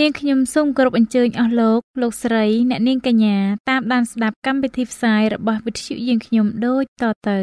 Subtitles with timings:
[0.00, 3.36] នាងខ្ញុំសូមគោរពអញ្ជើញអស់លោកលោកស្រីអ្នកនាងកញ្ញា
[3.70, 7.38] តាមដានស្ដាប់កម្មវិធីផ្សាយរបស់វិទ្យុយើងខ្ញុំដូចតទៅ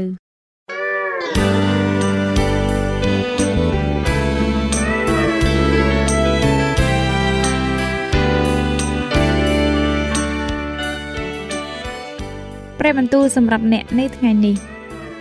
[12.79, 14.55] ព្រះបន្ទូលសម្រាប់អ្នកនៅថ្ងៃនេះ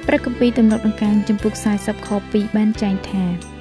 [0.07, 3.52] ព្រះគម្ពីរទំនុកដង្កើងចំពុក40ខ2បានចែងថា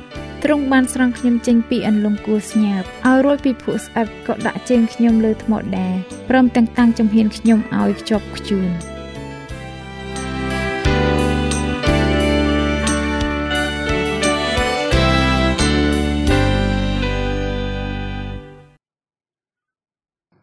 [0.45, 5.89] ទ្រង់បានស្រង់ខ្ញុំចេញពីអន្លង់គួស្ញាបឲ្យរួចពីភក់ស្អិតក៏ដាក់ជើងខ្ញុំលើថ្មដា
[6.29, 8.69] ព្រមទាំងតាំងចំហៀនខ្ញុំឲ្យខ្ជាប់ខ្ជួន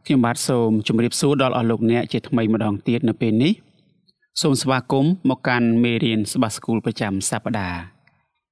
[0.05, 3.53] ខ្ញុំបាទសូមជម្រាបសួរដល់អស់លោកអ្នកជាថ្មីម្ដងទៀតនៅពេលនេះ
[4.43, 7.98] សូមស្វាគមន៍មកកាន់មេរៀនស្បាស្គូលប្រចាំសប្ដាហ៍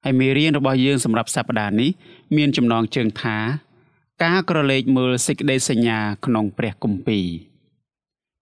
[0.07, 1.89] ហើយមេរៀនរបស់យើងសម្រាប់សប្តាហ៍នេះ
[2.37, 3.37] មានចំណងជើងថា
[4.23, 7.27] ការក្រឡេកមើលសេចក្តីសញ្ញាក្នុងព្រះគម្ពីរ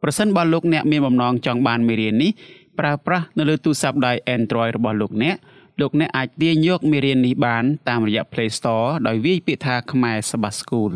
[0.02, 2.32] ប្រសិនបើលោកអ្នកមានបំណងចង់បានមេរៀននេះ
[2.80, 5.36] ប្រើប្រាស់នៅលើទូរស័ព្ទដៃ Android របស់លោកអ្នក
[5.82, 10.94] លោកអ្នកអាចទាញយកមេរៀននេះបានតាមរយៈ Play Store ដោយវាយពាក្យថាខ្មែរសបាស្គូល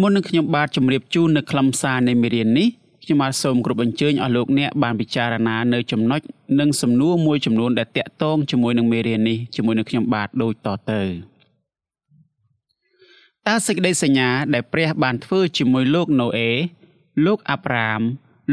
[0.00, 2.68] មុននឹងខ្ញុំបាទជម្រាបជូននៅខ្លឹមសារនៃមេរៀននេះ
[3.08, 6.20] ខ្ញុំបាទសូមគោរពអញ្ជើញអស់លោកអ្នកបានពិចារណានៅចំណុច
[6.60, 11.02] និងសំណួរមួយចំនួនដែលតាក់ទងជាមួយនឹងមេរៀននេះជាមួយនឹងខ្ញុំបាទដូចតទៅ
[13.46, 16.50] តើសេចក្តីសញ្ញាដែលព្រះបានធ្វើជាមួយលោកណូអេ
[17.26, 18.00] លោកអាប់រ៉ាម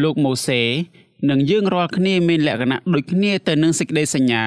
[0.03, 0.61] លោកម៉ូសេ
[1.29, 4.43] និងយើងរាល់គ្នាមានលក្ខណៈដូចគ្នាទៅនឹងសេចក្តីសញ្ញា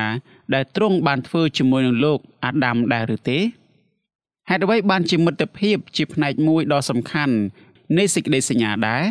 [0.55, 3.39] ដែលទ្រង់បានធ្វើជាមួយនឹងលោកអាដាមដែរឬទេ
[4.51, 7.35] ហេតុអ្វីបានជាមិត្តភាពជាផ្នែកមួយដ៏សំខាន់
[7.99, 9.05] នៃសេចក្តីសញ្ញាដែរ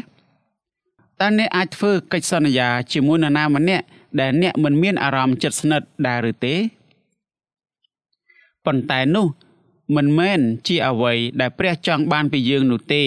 [1.22, 3.86] តើអ្នកអាចធ្វើកិច្ចសន្យាជាមួយនរណាម្នាក់
[4.20, 6.56] ដែលអ្នកមិនមានអារម្មណ៍ជិតស្និទ្ធដែរឬទេ
[8.66, 9.28] ប៉ុន្តែនោះ
[9.96, 13.04] មិនមែនជាអ្វីដែលព្រះចង់បានពីយើងនោះទេ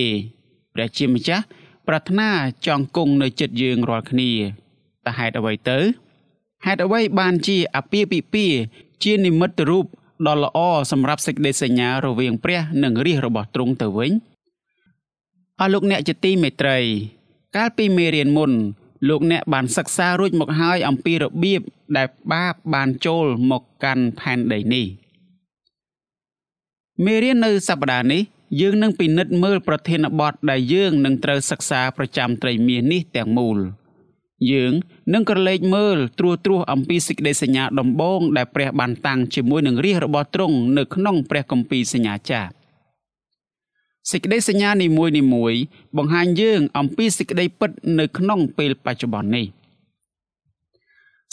[0.75, 1.45] ព្រះជាម្ចាស់
[1.87, 2.31] ប្រាថ្នា
[2.67, 4.31] ចង់គង់នៅចិត្តយើងរាល់គ្នា
[5.07, 5.79] តើហេតុអ្វីទៅ
[6.65, 8.59] ហេតុអ្វីបានជាអាពាហ៍ពិពាហ៍
[9.05, 9.87] ជានិមិត្តរូប
[10.27, 10.59] ដ៏ល្អ
[10.91, 14.13] សម្រាប់សេចក្តីសញ្ញារវាងព្រះនិងរាជរបស់ទ្រង់ទៅវិញ
[15.61, 16.79] អស់លោកអ្នកជាទីមេត្រី
[17.57, 18.53] កាលពីមេរៀនមុន
[19.09, 21.63] លោកអ្នកបានសិក្សារួចមកហើយអំពីរបៀប
[21.97, 24.87] ដែលបាបបានចូលមកកាន់ផែនដីនេះ
[27.05, 28.23] មេរៀននៅសប្តាហ៍នេះ
[28.61, 33.59] យើងនឹងពិនិត្យមើលប្រធានបទដែលយើងនឹងត្រូវសិក្សាប្រចាំត្រីមាសនេះទាំងមូល
[34.51, 34.73] យើង
[35.13, 42.51] នឹងក្រឡេកមើលត្រួសត្រាសអំពីសេចក្តីសញ្ញាដំបូងដែលព្រះបានតាំងជាមួយនឹងរាជរបស់ទ្រង់នៅក្នុងព្រះគម្ពីរសញ្ញាចាស់
[44.09, 45.55] សេចក្តីសញ្ញានីមួយនីមួយ
[45.97, 49.47] បង្ហាញយើងអំពីសេចក្តីពិតនៅក្នុងពេលបច្ចុប្បន្ននេះ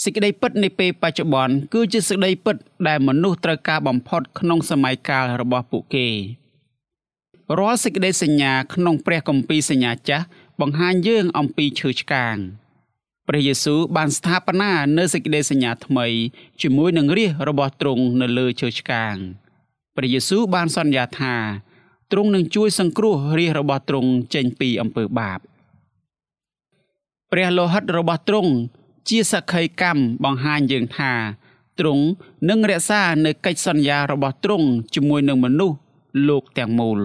[0.04, 2.56] សេចក្តីពិតនៃពេលបច្ចុប្បន្នគឺជាសេចក្តីពិត
[2.88, 6.08] ដែលមនុស្សត្រូវការបំផុតក្នុងសម័យកាលរបស់ពួកគេ
[7.58, 10.24] រាល់សេចក្តីសញ្ញាក្នុងព្រះគម្ពីរសញ្ញាចាស់
[10.60, 12.36] បង្ហាញយើងអំពីឈើឆ្កាង
[13.28, 16.06] ព្រះយេស៊ូវបានស្ថាបនានៅសេចក្តីសញ្ញាថ្មី
[16.62, 19.14] ជាមួយនឹងរាជរបស់ទ្រង់នៅលើឈើឆ្កាង
[19.96, 21.34] ព្រះយេស៊ូវបានសន្យាថា
[22.12, 25.38] ទ្រង់នឹងជួយសង្គ្រោះរាជរបស់ទ្រង់ចេញពីអំពើបាប
[27.30, 28.52] ព្រះលោហិតរបស់ទ្រង់
[29.08, 31.12] ជាសក្ខីកម្មបង្ហាញយើងថា
[31.78, 32.04] ទ្រង់
[32.48, 35.76] នឹងរក្សានៅកិច្ចសន្យារបស់ទ្រង់ជាមួយនឹងមនុស្ស
[36.28, 37.00] លោកទាំងមូល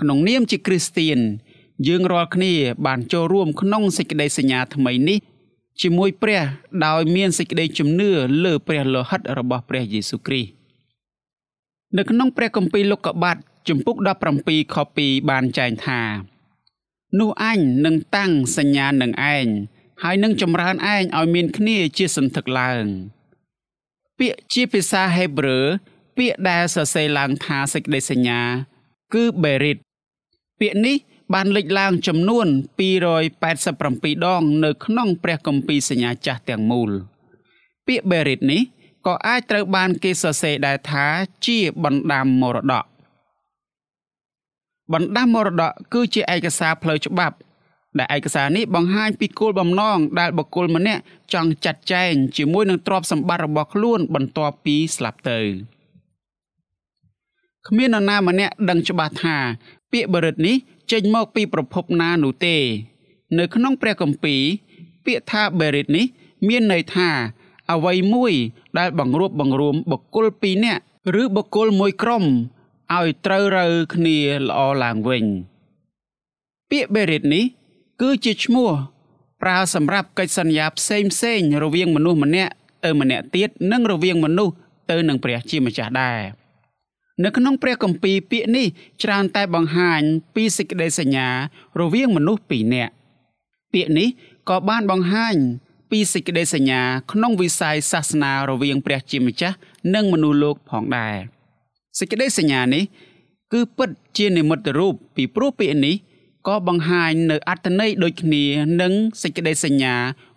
[0.00, 1.18] ក្នុងនាមជាគ្រីស្ទៀន
[1.88, 2.52] យើងរាល់គ្នា
[2.86, 5.18] បានចូលរួមក្នុងសេចក្តីសញ្ញាថ្មីនេះ
[5.82, 6.42] ជាមួយព្រះ
[6.86, 8.10] ដោយមានសេចក្តីជំនឿ
[8.44, 10.55] លើព្រះលោហិតរបស់ព្រះយេស៊ូវគ្រីស្ទ
[11.96, 13.36] នៅក្នុងព្រះគម្ពីរលោកុបាត
[13.68, 13.96] ជំពូក
[14.36, 16.00] 17ខ2បានចែងថា
[17.18, 19.46] នោះអញនឹងតាំងសញ្ញានឹងឯង
[20.02, 22.84] ហើយនឹងចម្រើនឯងឲ្យមានគ្នាជាសន្ធឹកឡើង
[24.18, 25.58] ពាក្យជាភាសាហេប្រឺ
[26.16, 28.40] ពាក្យដែលសរសេរឡើងថាសេចក្តីសញ្ញា
[29.14, 29.78] គឺបេរិត
[30.60, 30.96] ពាក្យនេះ
[31.34, 32.46] បានលេចឡើងចំនួន
[33.30, 36.90] 287ដង នៅក្នុងព្រះគម្ពីរសញ្ញាចាស់ទាំងមូល
[37.86, 38.62] ពាក្យបេរិតនេះ
[39.06, 41.06] ក៏អាចត្រូវបានគេសរសេរដែរថា
[41.46, 42.84] ជាបណ្ដាំមរតក
[44.92, 47.36] បណ្ដាំមរតកគឺជាឯកសារផ្លូវច្បាប់
[47.98, 55.40] ដែលឯកសារនេះបង្ហាញពីគោលបំណងដែលបុគ្គលម្នាក់ចង់ចាត់ចែងជាមួយនឹងទ្រព្យសម្បត្តិរបស់ខ្លួនបន្ទាប់ពីស្លាប់ទៅ
[57.66, 59.36] គ្មាននរណាម្នាក់ដឹងច្បាស់ថា
[59.92, 60.56] ពាក្យបរិទ្ធនេះ
[60.92, 62.56] ចេញមកពីប្រភពណានោះទេ
[63.38, 64.42] នៅក្នុងព្រះគម្ពីរ
[65.06, 66.06] ពាក្យថាបរិទ្ធនេះ
[66.48, 67.10] មានន័យថា
[67.72, 68.32] អ្វីមួយ
[68.78, 70.82] ដែលបង្រួបបង្រួមបុគ្គលពីរនាក់
[71.22, 72.24] ឬបុគ្គលមួយក្រុម
[72.94, 74.18] ឲ្យត្រូវរើគ្នា
[74.48, 75.24] ល្អឡើងវិញ
[76.70, 77.44] ពាក្យបរិទ្ធនេះ
[78.00, 78.70] គឺជាឈ្មោះ
[79.42, 82.52] ប្រើសម្រាប់កិច្ចសន្យាផ្សេងផ្សេងរវាងមនុស្សម្នាក់
[82.84, 84.54] ទៅម្នាក់ទៀតនិងរវាងមនុស្ស
[84.90, 86.20] ទៅនឹងព្រះជាម្ចាស់ដែរ
[87.24, 88.66] នៅក្នុងព្រះគម្ពីរពាក្យនេះ
[89.02, 90.00] ច្រើនតែបង្ហាញ
[90.34, 91.28] ពីសេចក្តីសញ្ញា
[91.80, 92.92] រវាងមនុស្សពីរនាក់
[93.72, 94.08] ពាក្យនេះ
[94.48, 95.36] ក៏បានបង្ហាញ
[95.90, 96.80] ពីសេចក្តីសញ្ញា
[97.12, 99.56] ក្នុងវិស័យសាសនារវាងព្រះជាម្ចាស់
[99.94, 101.16] និងមនុស្សលោកផងដែរ
[101.98, 102.84] សេចក្តីសញ្ញានេះ
[103.52, 105.96] គឺពិតជានិមិត្តរូបពីព្រោះពាក្យនេះ
[106.46, 108.44] ក៏បង្ហាញនៅអត្ថន័យដូចគ្នា
[108.80, 108.92] នឹង
[109.22, 109.94] សេចក្តីសញ្ញា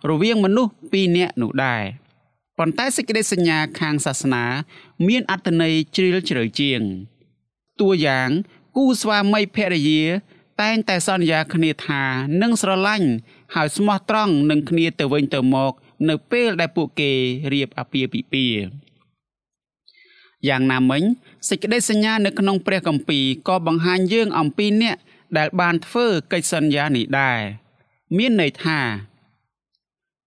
[0.08, 1.82] រវាងមនុស្សពីរនាក់នោះដែរ
[2.58, 4.44] ប៉ុន្តែសេចក្តីសញ្ញាខាងសាសនា
[5.08, 6.80] មានអត្ថន័យជ្រាលជ្រៅជាង
[7.80, 8.28] តួយ៉ាង
[8.76, 10.02] គូស្វាមីភរិយា
[10.62, 12.02] តែងតែសន្យាគ្នាថា
[12.42, 13.10] នឹងស្រឡាញ់
[13.54, 15.72] ហើយស្មោះត្រង់នឹងគ្នាទៅវិញទៅមក
[16.08, 17.10] នៅពេលដែលពួកគេ
[17.52, 18.62] រៀបអាពាហ៍ពិពាហ៍
[20.48, 21.02] យ៉ាងណាមិញ
[21.48, 24.96] សេចក្តីសញ្ញានៅក្នុងព្រះគម្ពីរក៏បង្ហាញយើងអំពីអ្នក
[25.38, 27.40] ដែលបានធ្វើកិច្ចសន្យានេះដែរ
[28.16, 28.80] មានន័យថា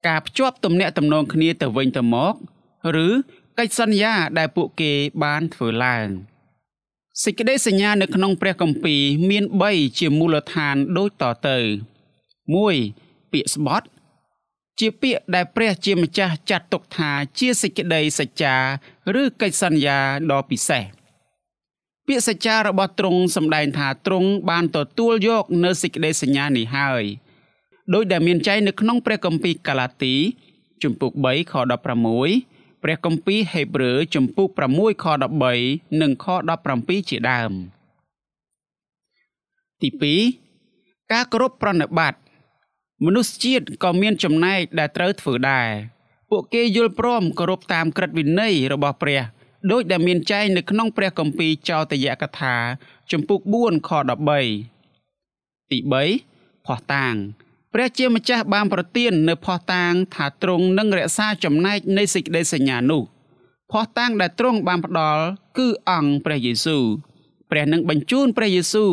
[0.07, 2.33] ការភ្ជាប់ទំនាក់ទំនងគ្នាទៅវិញទៅមក
[3.05, 3.07] ឬ
[3.57, 4.91] កិច្ចសន្យាដែលពួកគេ
[5.23, 6.07] បានធ្វើឡើង
[7.23, 13.02] សេចក្តីសញ្ញានៅក្នុងព្រះគម្ពីរមាន3ជាមូលដ្ឋានដូចតទៅ1
[13.33, 13.87] ពាក្យស្បត់
[14.79, 18.55] ជាពាក្យដែលព្រះជាម្ចាស់ចាត់ទុកថាជាសេចក្តីសច្ចា
[19.21, 19.97] ឬកិច្ចសន្យា
[20.31, 20.83] ដ៏ពិសេស
[22.07, 27.03] ពាក្យសច្ចារបស់ទ្រង់សម្ដែងថាទ្រង់បានទទួលយកនៅសេចក្តីសញ្ញានេះហើយ
[27.93, 30.15] ដោយដែលមានចែងនៅក្នុងព្រះគម្ពីរកាឡាទី
[30.83, 31.53] ជំពូក3ខ
[32.11, 35.05] 16ព្រះគម្ពីរហេព្រើរជំពូក6ខ
[35.53, 36.25] 13និងខ
[36.69, 37.51] 17ជាដើម
[39.81, 39.89] ទី
[40.51, 42.13] 2ការគោរពប្រណិប័ត
[43.05, 45.69] មនុស្សជាតិក៏មានចំណែកដែលត្រូវធ្វើដែរ
[46.29, 49.21] ពួកគេយល់ព្រមគោរពតាមក្រឹតវិន័យរបស់ព្រះ
[49.71, 52.55] ដោយដែលមានចែងនៅក្នុងព្រះគម្ពីរចោទយកថា
[53.11, 53.89] ជំពូក4ខ
[54.59, 55.77] 13ទី
[56.21, 57.13] 3ផោះតាង
[57.73, 63.03] ព្រះជាម្ចាស់បានប្រទាននៅផោះតាង ថាទ្រង់នឹងរក្សាចំណែកនៃសេចក្តីសញ្ញានោះ
[63.71, 65.23] ផោះតាងដែលទ្រង់បានផ្ដល់
[65.57, 66.85] គឺអង្គព្រះយេស៊ូវ
[67.51, 68.91] ព្រះនឹងបញ្ជូនព្រះយេស៊ូវ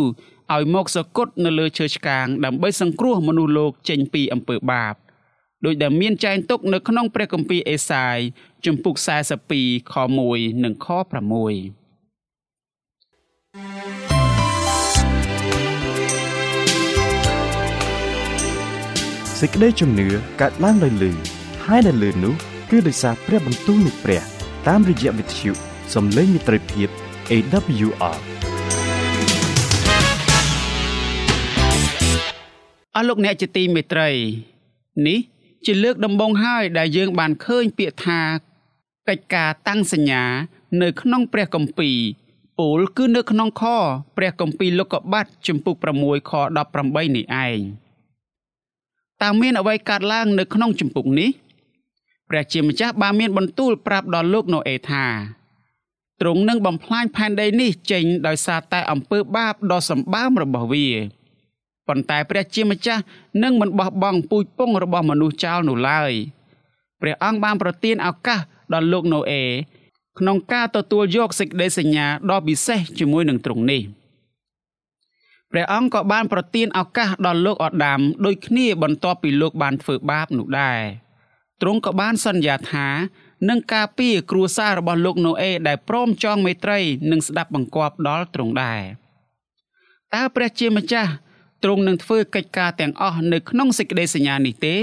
[0.55, 4.95] ឲ្យមកសគត់នៅលើឈើឆ្កាងដើម្បីសង្គ្រោះមនុស្សលោកចេញពីអំពើបាប
[5.65, 8.19] ដោយដែលមានចែងទុកនៅក្នុងព្រះគម្ពីរអេសាយ
[8.65, 8.95] ជំពូក
[9.45, 9.95] 42ខ
[10.29, 11.01] 1និងខ6
[19.39, 20.09] សេចក្តីជំនឿ
[20.41, 21.13] កើតឡើងដោយលឺ
[21.67, 22.35] ហើយដែលលឺនោះ
[22.71, 24.23] គឺដោយសារព្រះបន្ទូលនៃព្រះ
[24.69, 25.51] តាមរយៈវិទ្យុ
[25.95, 26.89] សំឡេងមិត្តភាព
[27.31, 28.30] AWR
[33.01, 34.11] ស់លោកអ្នកជាទីមេត្រី
[35.07, 35.19] នេះ
[35.67, 38.21] ជាលើកដំបូងហើយដែលយើងបានឃើញពាក្យថា
[39.09, 40.25] កិច្ចការតាំងសញ្ញា
[40.83, 41.99] នៅក្នុងព្រះគម្ពីរ
[42.59, 43.63] ពោលគឺនៅក្នុងខ
[44.17, 46.33] ព្រះគម្ពីរលោកុបាតជំពូក6ខ
[46.75, 47.59] 18នេះឯង
[49.23, 51.31] តើមានអ្វីកើតឡើងនៅក្នុងជំពូកនេះ
[52.29, 55.07] ព្រះជាម្ចាស់បានមានបន្ទូលប្រាប់ដល់លោកណូអេថា
[56.21, 60.89] ទ្រង់នឹងបំផ្លាញផែនដីនេះចេញដោយសារតែអំពើបាបដ៏សម្បើមរបស់វា
[61.89, 63.03] ប៉ុន្តែព្រះជាម្ចាស់
[63.43, 66.13] នឹងមិនបោះបង់ពូជពងរបស់មនុស្សចោលនោះឡើយ
[67.01, 68.41] ព្រះអង្គបានប្រទានឱកាស
[68.73, 69.43] ដល់លោកណូអេ
[70.19, 73.83] ក្នុងការទទួលយកសេចក្តីសញ្ញាដ៏ពិសេសជាមួយនឹងទ្រង់នេះ
[75.51, 80.81] ព្រះអង្គក៏បានប្រទានឱកាសដល់លោកអដាមដូចគ្នាបន្ទាប់ពីលោកបានធ្វើបាបនោះដែរ
[81.61, 82.89] ទ្រង់ក៏បានសន្យាថា
[83.49, 86.79] នឹងការពារគ្រួសាររបស់លោកណូអេដែលព្រមចងមេត្រី
[87.11, 88.83] និងស្ដាប់បង្គាប់ដល់ទ្រង់ដែរ
[90.15, 91.11] តើព្រះជាម្ចាស់
[91.63, 94.77] ទ្រង់នឹងធ្វើកិច្ចការទាំងអស់នៅក្នុងសេចក្តីសញ្ញានេះទេ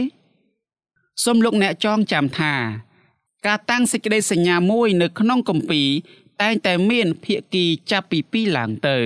[1.23, 2.53] សូមលោកអ្នកចងចាំថា
[3.47, 5.89] ការតាំងសេចក្តីសញ្ញាមួយនៅក្នុងគម្ពីរ
[6.41, 8.97] តែងតែមានភាគីចាប់ពី2ឡើងទៅ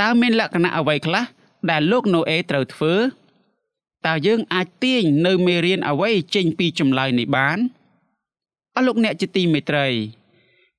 [0.00, 1.24] តើមានលក្ខណៈអ្វីខ្លះ
[1.70, 2.94] ដែលលោកណូអេត្រូវធ្វើ
[4.06, 7.58] តើយើងអាចទាញនៅមេរៀនអ្វីចេញពីចម្លើយនេះបាន
[8.74, 9.86] អស់លោកអ្នកជាទីមេត្រី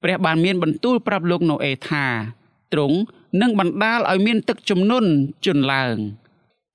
[0.03, 2.06] ព្រះបានមានបន្ទូលប្រាប់លោកណូអេថា
[2.74, 2.98] ទ្រង់
[3.41, 5.09] នឹងបណ្ដាលឲ្យមានទឹកជំនន់
[5.45, 5.97] ជន់ឡើង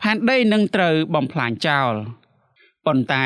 [0.02, 1.92] ផែនដីនឹងត្រូវបំផ្លាញចោល
[2.86, 3.24] ប៉ុន្តែ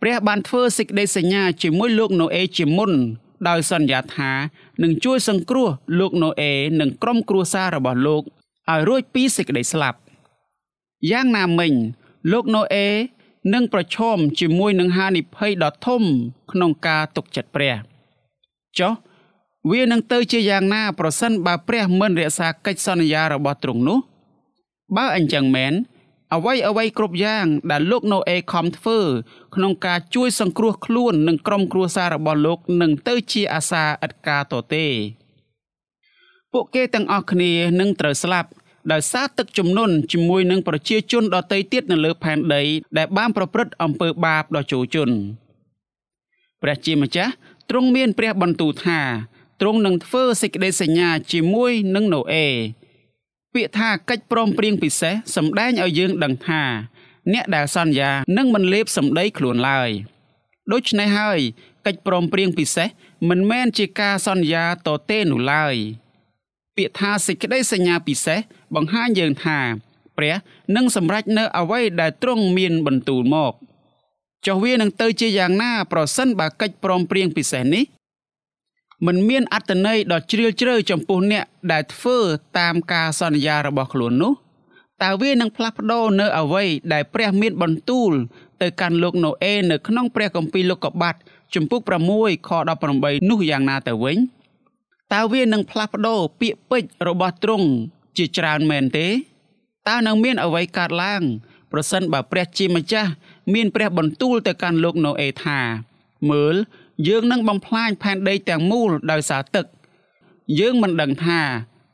[0.00, 2.92] ព្រះបានធ្វើសេចក្តីសញ្ញាជាមួយលោកណូអេជាមុន
[3.48, 4.30] ដោយសន្យាថា
[4.82, 8.22] នឹងជួយសង្គ្រោះលោកណូអេនិងក្រុមគ្រួសាររបស់លោក
[8.70, 9.98] ឲ្យរួចពីសេចក្តីស្លាប់
[11.10, 11.72] យ៉ាងណាមិញ
[12.32, 12.86] លោកណូអេ
[13.54, 16.02] នឹងប្រឈមជាមួយនឹងហានិភ័យដ៏ធំ
[16.52, 17.74] ក្នុងការទុកចិត្តព្រះ
[18.78, 18.92] ចុះ
[19.70, 23.98] វានឹងទៅជាយ៉ាងណាប្រសិនបើព្រះមិនរក្សាកិច្ចសន្យារបស់ទ្រង់នោះ
[24.96, 25.74] បើអញ្ចឹងមែន
[26.34, 28.98] អ្វីអ្វីគ្រប់យ៉ាងដែលលោកណូអេខំធ្វើ
[29.54, 34.86] ក្នុងការជួយសង្គ្រោះខ្លួននិងក្រុមគ្រួសាររបស់លោកនឹងទៅជាអាសាឥតការតទេ
[36.52, 38.50] ពួកគេទាំងអស់គ្នានឹងត្រូវស្លាប់
[38.92, 42.62] ដោយសារទឹកជំនន់ជាមួយនឹងប្រជាជនដទៃទៀតនៅលើផែនដី
[42.98, 45.16] ដែលបានប្រព្រឹត្តអំពើបាបដ៏ជោជន់
[46.62, 47.32] ព្រះជាម្ចាស់
[47.70, 49.00] ទ្រង់មានព្រះបន្ទូលថា
[49.60, 52.46] ទ្រង់នឹងធ្វើសេចក្តីសញ្ញាជាមួយនឹងណូអេ
[53.54, 56.62] ពាក្យថាកិច្ចព្រមព្រៀងពិសេសសម្ដែងឲ្យយើងដឹងថា
[57.32, 59.90] អ្នកដែលសន្យានឹងមិនលេបសម្ដីខ្លួនឡើយ
[60.72, 61.40] ដូច្នេះហើយ
[61.86, 62.88] កិច្ចព្រមព្រៀងពិសេស
[63.28, 65.76] មិនមែនជាការសន្យាតទេនោះឡើយ
[66.76, 68.38] ពាក្យថាសេចក្តីសញ្ញាពិសេស
[68.74, 69.58] បង្ហាញយើងថា
[70.16, 70.34] ព្រះ
[70.76, 73.52] នឹងសម្រេចនៅអ្វីដែលទ្រង់មានបន្ទូលមក
[74.46, 77.84] ចុះវានឹងទៅជាយ៉ាងណា ប្រសិនបើកិច្ចព្រមព្រៀងពិសេសនេះ
[79.06, 82.18] មិនមានអត្តន័យដ៏ជ្រាលជ្រៅចំពោះអ្នកដែលធ្វើ
[82.58, 84.32] តាមការសន្យារបស់ខ្លួននោះ
[85.02, 88.12] តើវានឹងផ្លាស់ប្ដូរនៅអ្វីដែលព្រះមានបន្ទូល
[88.62, 91.14] ទៅកាន់លោកណូអេនៅក្នុងព្រះគម្ពីរលោកុបាត
[91.54, 91.80] ជំពូក
[92.14, 92.50] 6ខ
[92.90, 94.18] 18នោះយ៉ាងណាទៅវិញ
[95.12, 97.68] តើវានឹងផ្លាស់ប្ដូរពាក្យពេចន៍របស់ទ្រង់
[98.16, 99.08] ជាច្រើនមែនទេ
[99.88, 101.22] តើនឹងមានអ្វីកើតឡើង
[101.72, 103.10] ប្រសិនបើព្រះជាម្ចាស់
[103.54, 105.60] មានព្រះបន្ទូលទៅកាន់លោកណូអេថា
[106.30, 106.56] មើល
[107.08, 109.66] យើងនឹងបំផ្លាញផែនដីទាំងមូលដោយសារទឹក
[110.58, 111.40] យើងមិនដឹងថា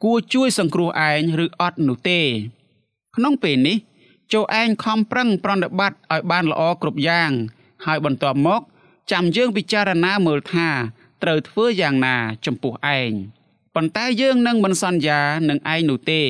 [0.05, 2.21] គួរជួយសង្គ្រោះឯងឬអត់នោះទេ
[3.17, 3.77] ក្នុងពេលនេះ
[4.33, 7.31] ចូលឯងខំប្រឹងប្រតិបត្តិឲ្យបានល្អគ្រប់យ៉ាង
[7.85, 8.63] ហើយបន្ទាប់មក
[9.13, 10.69] ចាំយើងពិចារណាមើលថា
[11.23, 12.17] ត្រូវធ្វើយ៉ាងណា
[12.47, 13.13] ចំពោះឯង
[13.75, 16.23] ប៉ុន្តែយើងនឹងមិនសន្យានឹងឯងនោះទេ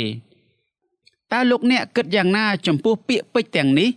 [1.33, 3.91] តើលោកអ្នកគិតយ៉ាងណាចំពោះពាក្យពេចន៍ទាំងនេះ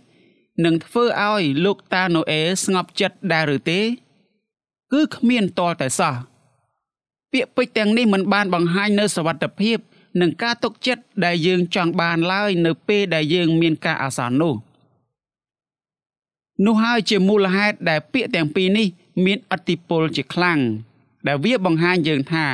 [0.64, 3.80] នឹងធ្វើឲ្យលោកតាណូអេស្ងប់ចិត្តដែរឬទេ
[4.94, 6.14] គឺគ្មានតលតែសោះ
[7.32, 9.78] ពាក្យពេចន៍ទាំងនេះមិនបានបង្ហាញនៅសវត្ថភាព
[10.20, 14.54] និងការទុកចិត្តដែលយើងចង់បានឡើយនៅពេលដែលយើងមានការអាសន្ននោះ
[16.66, 18.88] នោះហើយជាមូលហេតុដែលពាក្យទាំងពីរនេះ
[19.24, 20.58] មានអតិពលជាខ្លាំង
[21.26, 22.46] ដែលវាបង្ហាញយើងថា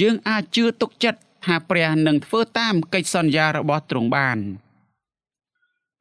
[0.00, 4.38] យើងអាចជឿទុកចិត្តថាព្រះនឹងធ្វើតាមកិច្ចសន្យារបស់ទ្រង់បាន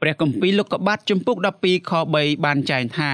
[0.01, 3.11] ព្រះគម្ពីរលោកុបាតជំពូក12ខ3បានចែងថា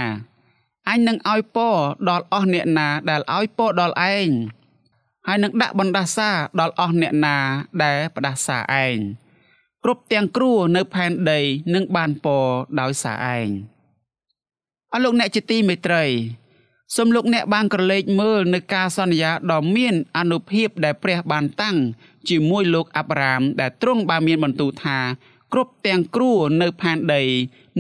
[0.90, 1.76] អញនឹងឲ្យពរ
[2.10, 4.30] ដល់អស់អ្នកណាដែលឲ្យពរដល់ឯង
[5.28, 7.38] ហើយនឹងដាក់បណ្ដាសាដល់អស់អ្នកណា
[7.84, 8.98] ដែលផ្ដាសាឯង
[9.84, 11.40] គ្រប់ទាំងគ្រួនៅផែនដី
[11.74, 12.46] នឹងបានពរ
[12.80, 13.50] ដោយសារឯង
[14.94, 16.06] អស់លោកអ្នកជាទីមេត្រី
[16.96, 21.78] សូមលោកអ្នកបានក្រឡេកមើលនៅការសន្យាដ៏មានអនុភាពដែលព្រះបានតាំង
[22.30, 25.00] ជាមួយលោកអាប់រ៉ាមដែលទ្រង់បានមានបន្ទូលថា
[25.54, 27.24] គ្រប់ទាំងគ្រួនៅផែនដី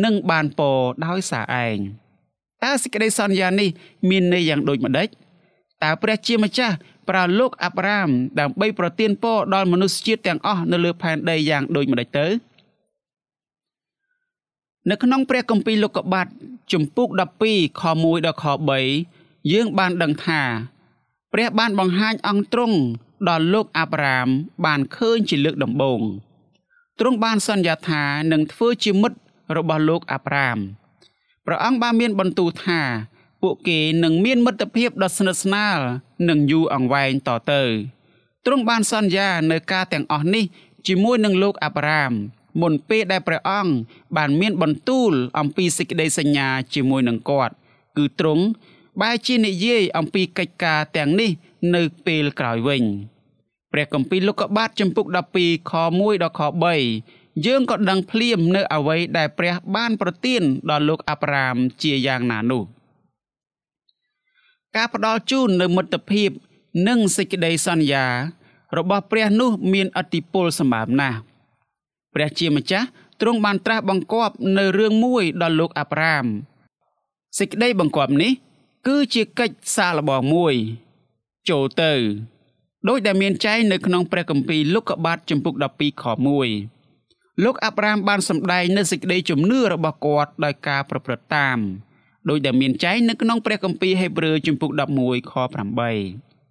[0.03, 1.77] នឹងបានពរដោយសារឯង
[2.63, 3.69] តើសេចក្តីសន្យានេះ
[4.09, 5.07] មានន័យយ៉ាងដូចម្ដេច
[5.83, 6.75] តើព្រះជាម្ចាស់
[7.09, 12.27] ប្រើលោកអាប់រ៉ាមដើម្បីប្រទានពរដល់មនុស្សជាតិទាំងអស់នៅលើផែនដីយ៉ាងដូចម្ដេចទៅ
[14.89, 16.27] នៅក្នុងព្រះគម្ពីរលោកុបាត
[16.71, 17.09] ជំពូក
[17.45, 18.45] 12ខ1ដល់ខ
[18.97, 20.41] 3យើងបានដឹងថា
[21.33, 22.77] ព្រះបានបង្ហាញអង្គទ្រង់
[23.29, 24.27] ដល់លោកអាប់រ៉ាម
[24.65, 26.01] បានឃើញជាលើកដំបូង
[26.99, 29.17] ទ្រង់បានសន្យាថានឹងធ្វើជាមិត្ត
[29.57, 30.57] របស់លោកអាប់រ៉ាម
[31.45, 32.81] ព្រះអង្គបានមានបន្ទូលថា
[33.41, 35.79] ពួកគេនឹងមានមិត្តភាពដ៏ស្និទ្ធស្នាល
[36.29, 37.61] និងយូរអង្វែងតទៅ
[38.45, 40.45] ទ្រង់បានសន្យានៅការទាំងអស់នេះ
[40.87, 42.13] ជាមួយនឹងលោកអាប់រ៉ាម
[42.61, 43.73] មុនពេលដែលព្រះអង្គ
[44.17, 47.53] បានមានបន្ទូលអំពីសេចក្តីសញ្ញាជាមួយនឹងគាត់
[47.97, 48.43] គឺទ្រង់
[49.01, 51.31] បែរជានិយាយអំពីកិច្ចការទាំងនេះ
[51.75, 52.83] នៅពេលក្រោយវិញ
[53.71, 55.05] ព្រះគម្ពីរលោកុបាទចំពុក
[55.37, 62.63] 12ខ1ដល់ខ3 យើងក៏ដឹងភ្លាមនៅអ្វីដែលព្រះបានប្រទានដល់លោកអាប់រ៉ាមជាយ៉ាងណានោះ
[64.75, 66.29] ការផ្ដល់ជូននៅមិត្តភាព
[66.87, 68.05] និងសេចក្តីសន្យា
[68.77, 71.17] របស់ព្រះនោះមានអតិពលសម្បើមណាស់
[72.13, 72.87] ព្រះជាម្ចាស់
[73.21, 76.25] ទ្រង់បានត្រាស់បង្គាប់នៅរឿងមួយដល់លោកអាប់រ៉ាម
[77.39, 78.31] សេចក្តីបង្គាប់នេះ
[78.87, 80.55] គឺជាកិច្ចសាកល្បងមួយ
[81.49, 81.93] ចូលទៅ
[82.87, 86.03] ដោយដែលមានចែងនៅក្នុងព្រះគម្ពីរលោកុបាទចំពុក12ខ
[86.41, 86.72] 1
[87.41, 91.57] លោកអាប់រ៉ាមបានសម្ដែងនូវសេចក្តីជំនឿរបស់គាត់ដោយការប្រព្រឹត្តតាម
[92.29, 94.69] ដោយដែលមានចែងនៅក្នុងព្រះគម្ពីរហេព្រើរចំពុក
[95.01, 95.33] 11ខ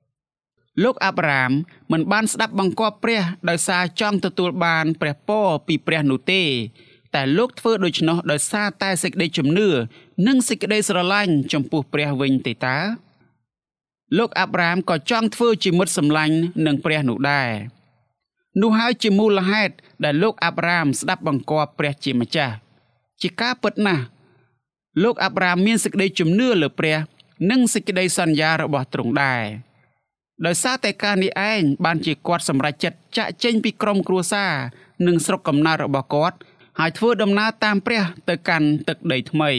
[0.03, 1.51] 8លោកអាប់រ៉ាម
[1.93, 6.43] មិនបានស្ដាប់បង្គាប់ព្រះដោយសារចង់ទទួលបានព្រះពរពីព្រះនោះទេ
[7.15, 9.69] តែលោកធ្វើដូច្នោះដោយសារតែសេចក្តីជំនឿ
[10.27, 12.77] និងសេចក្តីស្រឡាញ់ចំពោះព្រះវិញទេតា
[14.19, 16.37] លោកអាប់រ៉ាមក៏ចង់ធ្វើជាមិត្តសម្លាញ់
[16.67, 17.51] នឹងព្រះនោះដែរ
[18.61, 22.55] នោះហើយជាមូលហេតុដែលលោកអាប់រ៉ាមស្ដាប់បង្គាប់ព្រះជាម្ចាស់
[23.21, 24.05] ជាការពិតណាស់
[25.03, 26.97] លោកអាប់រ៉ាមមានសេចក្តីជំនឿលើព្រះ
[27.51, 29.45] និងសេចក្តីសន្យារបស់ទ្រង់ដែរ
[30.47, 34.53] ដោយសារតែការនេះឯងបានជាគាត់សម្រេចចិត្តចាក់ចេញពីក្រុមគ្រួសារ
[35.07, 36.37] និងស្រុកកំណើតរបស់គាត់
[36.79, 39.51] ហើយធ្វើដំណើរតាមព្រះទៅកាន់ទឹកដីថ្មី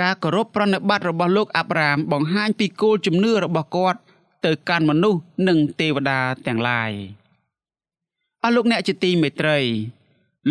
[0.00, 4.00] ការគោរពប្រណិប័តរបស់លោកអាប់រ៉ាមបង្ហាញពីគោលជំនឿរបស់គាត់
[4.44, 6.90] ទៅកាន់មនុស្សនិងទេវតាទាំងឡាយ
[8.44, 9.58] អស់លោកអ្នកជាទីមេត្រី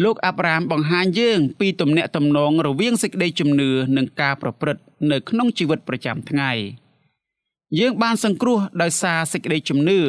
[0.03, 6.51] លោកអាប់រ៉ាមបង្ហាញយើង ពីទំនាក់ទំនងរវាងសេចក្តីជំនឿនិងការប្រព្រឹត្តនៅក្នុងជីវិតប្រចាំថ្ងៃ
[7.79, 9.99] យើងបានសង្គ្រោះដោយសារសេចក្តីជំនឿ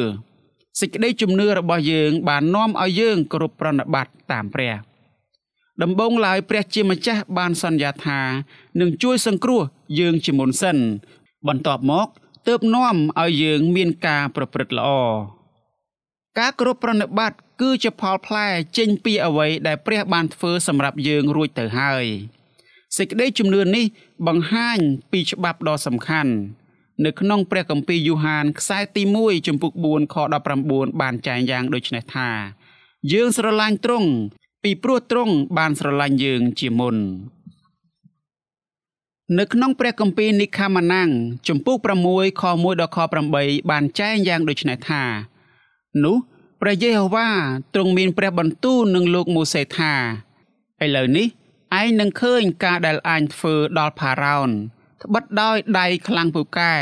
[0.79, 4.73] សេចក្តីជំនឿរបស់យើង បាននាំឲ្យយើងគោរពប្រណិប័តតាមព្រះ
[5.83, 8.19] ដំបូងឡើយព្រះជាម្ចាស់បានសន្យាថា
[8.79, 9.61] នឹងជួយសង្គ្រោះ
[9.99, 10.77] យើងជាមុនសិន
[11.47, 12.07] បន្ទាប់មក
[12.47, 14.89] ទើបនាំឲ្យយើងមានការប្រព្រឹត្តល្អ
[16.39, 17.31] ការគោរពប្រណិប័ត
[17.61, 22.05] គឺជាផលផ្លែចេញពីអ្វីដែលព្រះបានធ្វើសម្រាប់យើងរួចទៅហើយ
[22.97, 23.85] សេចក្តីជំនឿនេះ
[24.27, 24.79] បង្ហាញ
[25.11, 26.33] ពីច្បាប់ដ៏សំខាន់
[27.05, 30.15] នៅក្នុងព្រះគម្ពីរយូហានខ្សែទី1ចំពុក4ខ
[30.59, 32.29] 19បានចែងយ៉ាងដូចនេះថា
[33.11, 34.09] យើងស្រឡាញ់ទ្រង់
[34.63, 36.95] ពីព្រោះទ្រង់បានស្រឡាញ់យើងជាមុន
[39.37, 41.09] នៅក្នុងព្រះគម្ពីរនិខាម៉ាណាំង
[41.47, 41.77] ចំពុក
[42.09, 42.97] 6ខ1ដល់ខ
[43.33, 45.03] 8បានចែងយ៉ាងដូចនេះថា
[46.05, 46.17] នោះ
[46.61, 47.29] ព្រះយេហូវ៉ា
[47.73, 49.93] ទ្រង់មានព្រះបន្ទូលនឹងលោកម៉ូសេថា
[50.83, 51.27] ឥឡូវនេះ
[51.79, 54.49] ឯងនឹងឃើញការដែលអញធ្វើដល់ផារ៉ោន
[55.03, 56.73] ត្បិតដោយដៃខ្លាំងពូកែ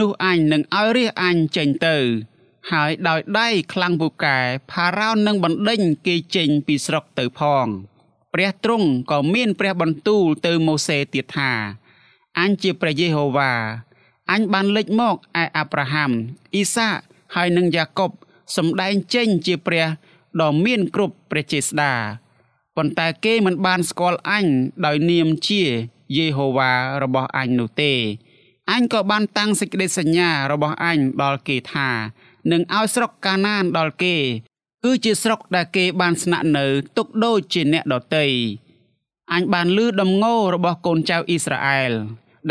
[0.00, 1.96] នោះអញនឹងឲ្យរះអញចេញទៅ
[2.70, 4.38] ហើយដោយដៃខ្លាំងពូកែ
[4.70, 7.66] ផារ៉ោននឹងបណ្ដេញគេចេញពីស្រុកទៅផង
[8.34, 11.52] ព្រះទ្រង់ក៏មានព្រះបន្ទូលទៅម៉ូសេទៀតថា
[12.38, 13.52] អញជាព្រះយេហូវ៉ា
[14.30, 16.10] អញបានលេចមកឯអាប់រ៉ាហាំ
[16.54, 16.88] អ៊ីសា
[17.34, 18.10] ហើយនិងយ៉ាកុប
[18.56, 19.86] សម្ដែងចេញជាព្រះ
[20.40, 21.92] ដ៏មានគ្រប់ព្រះចេស្តា
[22.76, 24.46] ប៉ុន្តែគេមិនបានស្គាល់អញ
[24.86, 25.62] ដោយនាមជា
[26.16, 27.92] យេហូវ៉ារបស់អញនោះទេ
[28.70, 31.88] អញក៏បានតាំងសេចក្តីសញ្ញារបស់អញដល់គេថា
[32.50, 34.16] នឹងឲ្យស្រុកកាណានដល់គេ
[34.84, 38.28] គឺជាស្រុកដែលគេបានស្នាក់នៅទុកដូចជាអ្នកដតី
[39.32, 41.92] អញបានលឺដំងោរបស់កូនចៅអ៊ីស្រាអែល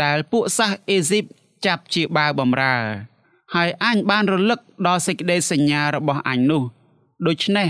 [0.02, 1.24] ដែលពួកសាសអេស៊ីប
[1.66, 2.76] ចាប់ជាបាវបំរើ
[3.54, 6.62] ហើយអញបានរលឹកដល់សេចក្តីសញ្ញារបស់អញនោះ
[7.26, 7.68] ដូច្នេះ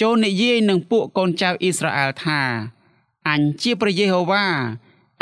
[0.00, 2.40] ចូលនិយាយនឹងពួកកូនចៅអ៊ីស្រាអែលថា
[3.30, 4.46] អញជាព្រះយេហូវ៉ា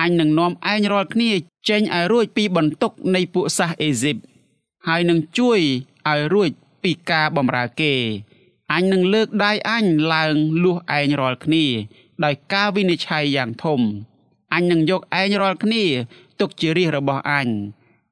[0.01, 1.31] អញនឹងនាំឯងរាល់គ្នា
[1.68, 4.16] ចេញឲ្យរួចពីបន្ទុកនៃពួកសាសអេស៊ីប
[4.87, 5.61] ហើយនឹងជួយ
[6.09, 6.51] ឲ្យរួច
[6.83, 7.94] ពីការបំរើគេ
[8.72, 11.64] អញនឹងលើកដៃអញឡើងលួសឯងរាល់គ្នា
[12.25, 13.81] ដោយការវិនិច្ឆ័យយ៉ាងធំ
[14.55, 15.85] អញនឹងយកឯងរាល់គ្នា
[16.40, 17.48] ទុកជារាជរបស់អញ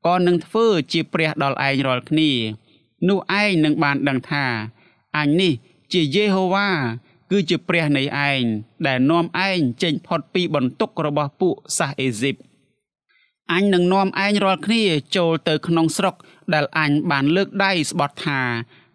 [0.07, 2.31] ក៏នឹងធ្វើជាព្រះដល់ឯងរាល់គ្នា
[3.09, 4.45] នោះឯងនឹងបានដឹងថា
[5.17, 5.53] អញនេះ
[5.93, 6.69] ជាយេហូវ៉ា
[7.31, 8.43] គឺជាព្រះនៃឯង
[8.87, 12.37] ដែលនាំឯងចេញផុតពីបន្ទុករបស់ពួកសាសអេស៊ីប
[13.53, 14.83] អញនឹងនាំឯងរាល់គ្នា
[15.17, 16.15] ចូលទៅក្នុងស្រុក
[16.55, 18.41] ដែលអញបានលើកដៃស្បត់ថា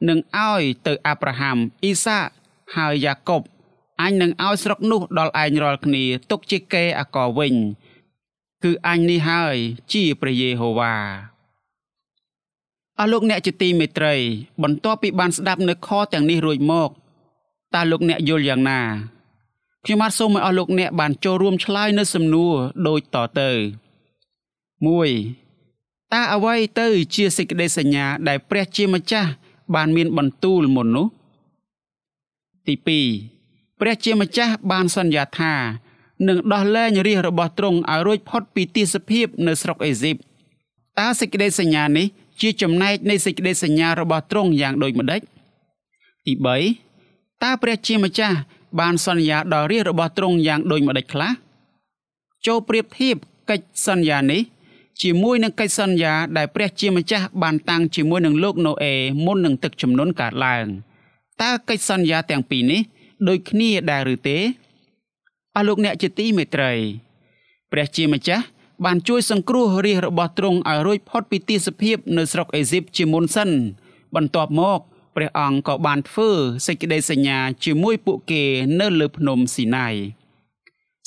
[0.07, 2.19] នឹងឲ្យទៅអាប់រ៉ាហាំអ៊ីសា
[2.75, 3.41] ហើយយ៉ាកុប
[4.01, 7.53] អញនឹងឲ្យស្រុកនោះដល់ឯងរាល់គ្នាទុកជាកេរអកវិញ
[8.65, 9.57] គឺអញនេះហើយ
[9.93, 10.95] ជាព្រះយេហូវ៉ា
[12.99, 14.15] អស់លោកអ្នកជាទីមេត្រី
[14.63, 16.89] បន្ទាប់ពីបានស្ដាប់នៅខទាំងនេះរួចមក
[17.73, 18.81] តើលោកអ្នកយល់យ៉ាងណា
[19.83, 22.53] ខ្ញុំបាទសូមឲ្យអស់លោកអ្នកបានចូលរួមឆ្លើយនៅសំណួរ
[22.87, 23.51] ដូចតទៅ
[24.81, 29.29] 1តើអ្វីទៅជាសេចក្តីសញ្ញាដែលព្រះជាម្ចាស់
[29.75, 31.07] បានមានបន្ទូលមុននោះ
[32.67, 32.73] ទី
[33.27, 35.53] 2ព្រះជាម្ចាស់បានសន្យាថា
[36.27, 40.15] នឹងដោះលែងរាជរបស់ទ្រង់ឲ្យរួចផុតពីទាសភាពនៅស្រុកអេស៊ីប
[40.99, 42.05] តើសេចក្តីសញ្ញានេះ
[42.41, 45.21] ជាចំណែកនៃសេចក្តីសញ្ញារបស់ទ្រង់យ៉ាងដូចម្ដេច
[46.25, 46.33] ទី
[46.89, 48.37] 3តើព្រះជាម្ចាស់
[48.79, 51.31] បានសន្យាដល់រាជរបស់ទ្រង់យ៉ាងដូចម្ដេចខ្លះ
[52.45, 53.15] ចូលប្រៀបធៀប
[53.49, 54.41] កិច្ចសន្យានេះ
[55.01, 58.93] ជាមួយនឹងកិច្ចសន្យាដែលព្រះជាម្ចាស់បានតាំងជាមួយនឹងលោកណូអេ
[59.25, 60.65] មុននឹងទឹកជំនន់កើតឡើង
[61.41, 62.81] តើកិច្ចសន្យាទាំងពីរនេះ
[63.27, 64.37] ដូចគ្នាដែរឬទេ
[65.55, 66.71] អស់លោកអ្នកជាទីមេត្រី
[67.71, 68.45] ព្រះជាម្ចាស់
[68.85, 73.51] បានជួយសង្គ្រោះរាជរបស់ទ្រង់ឲ្យរួចផុតពីទាសភាពនៅស្រុកអេស៊ីបជាមុនសិន
[74.15, 74.79] បន្ទាប់មក
[75.15, 76.29] ព្រះអង្គក៏បានធ្វើ
[76.67, 78.43] សេចក្តីសញ្ញាជាមួយពួកគេ
[78.79, 79.95] នៅលើភ្នំស៊ីណាយ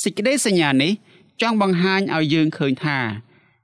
[0.02, 0.92] សេចក្តីសញ្ញានេះ
[1.40, 2.98] ចង់បង្ហាញឲ្យយើងឃើញថា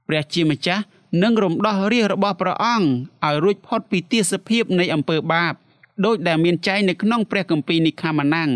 [0.07, 0.83] ព្រះជាម្ចាស់
[1.23, 2.87] នឹងរំដោះរាជរបស់ព្រះអង្គ
[3.25, 5.53] ឲ្យរួចផុតពីទាសភាពនៃអំពើបាប
[6.05, 8.51] ដោយដែលមានចែងនៅក្នុងព្រះគម្ពីរនិខាម៉ានាំង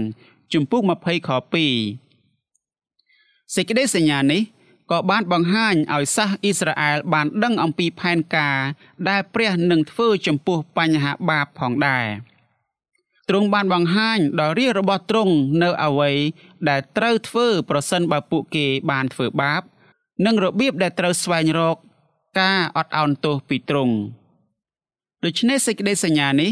[0.54, 2.09] ជំពូក20ខ2
[3.56, 4.42] សេចក្តីសញ្ញានេះ
[4.92, 8.58] ក៏បានបង្ហាញឲ្យសាសអ៊ីស្រាអែលបានដឹងអំពីផែនការ
[9.10, 12.06] ដែលព្រះនឹងធ្វើចំពោះបញ្ហាបាបផងដែរ
[13.30, 15.34] ទ្រង់បានបង្ហាញដល់រាជរបស់ទ្រង់
[15.64, 16.12] នៅអ្វី
[16.70, 19.62] ដែលត្រូវធ្វើប្រសិនបើពួកគេបានធ្វើបាប
[20.26, 21.78] និងរបៀបដែលត្រូវស្វែងរក
[22.40, 23.96] ការអត់ឱនទោសពីទ្រង់
[25.24, 26.52] ដូច្នេះសេចក្តីសញ្ញានេះ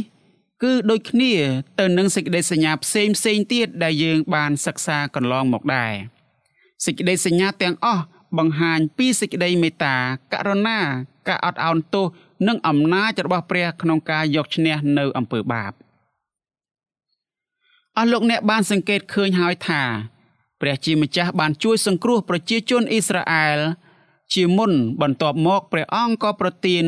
[0.63, 1.33] គឺដូចគ្នា
[1.79, 5.93] ទៅនឹងសេចក្តីសញ្ញាផ្សេងផ្សេងទៀតដែលយើងបានសិក្សាកន្លងមកដែរ
[6.85, 8.03] សេចក្តីសញ្ញាទាំងអស់
[8.37, 9.95] បង្ហាញពីសេចក្តីមេត្តា
[10.33, 10.79] ករុណា
[11.27, 12.05] ការអត់ឱនទោស
[12.47, 15.71] និងអំណាចរបស់ព្រះក្នុងការយកឈ្នះនៅអំពើបាប
[17.97, 19.83] អស់លោកអ្នកបានសង្កេតឃើញហើយថា
[20.61, 23.59] ព្រះជាម្ចាស់បានជួយសង្គ្រោះប្រជាជនអ៊ីស្រាអែល
[24.33, 26.83] ជាមុនបន្ទាប់មកព្រះអង្គក៏ប្រទាន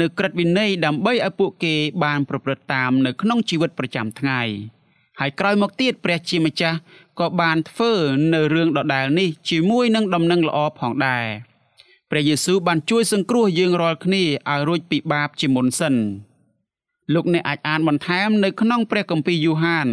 [0.00, 4.40] នៅក្រឹតវិន័យដើម្បីឲ្យពួកគេបានប្រព្រឹត្តតាមនៅក្នុងជីវិតប្រចាំថ្ងៃ
[5.20, 6.78] ហើយក្រោយមកទៀតព្រះជាម្ចាស់
[7.20, 7.92] ក៏បានធ្វើ
[8.32, 11.26] នៅរឿងដដែលនេះជាមួយនឹងដំណឹងល្អផងដែរ
[12.10, 15.94] ព្រះយេស៊ូវបានជួយសង្គ្រោះយើងរាល់គ្នាឲ្យរួចពីបាបជាមុនសិន
[17.14, 19.88] លោកអ្នកអាចអានបន្ថែមនៅក្នុងព្រះគម្ពីរយូហាន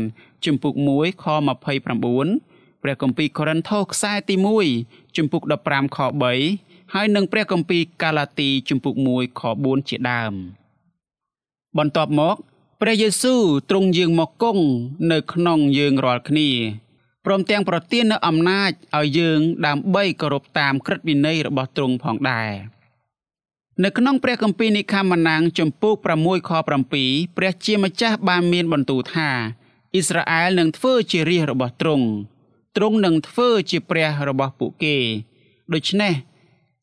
[0.45, 4.35] ជំពូក1ខ29ព្រះគម្ពីរកូរិនថូសខ្សែទី
[4.75, 5.97] 1ជំពូក15ខ
[6.45, 10.33] 3ហើយនិងព្រះគម្ពីរកាឡាទីជំពូក1ខ4ជាដើម
[11.77, 12.35] បន្ទាប់មក
[12.83, 14.65] ព្រះយេស៊ូវទ្រង់យាងមកគង់
[15.11, 16.49] នៅក្នុងយើងរាល់គ្នា
[17.25, 22.51] ព្រមទាំងប្រទាននូវអំណាចឲ្យយើងដើម្បីគោរពតាមក្រឹតវិន័យរបស់ទ្រង់ផងដែរ
[23.83, 29.29] នៅក្នុងព្រះគម្ពីរនិខាម៉ានាំងចំពោះ6ខ7ព្រះជាម្ចាស់បានមានបន្ទូលថា
[29.93, 32.07] អ៊ីស្រាអែលនឹងធ្វើជារាជរបស់ទ្រង់
[32.75, 34.97] ទ្រង់នឹងធ្វើជាព្រះរបស់ពួកគេ
[35.73, 36.13] ដូច្នេះ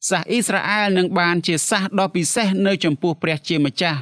[0.09, 4.01] សាសអ៊ីស្រាអែលនឹងបានជាសាសដ៏ពិសេសនៅចំពោះព្រះជាម្ចាស់